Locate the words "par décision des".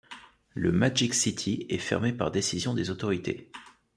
2.11-2.89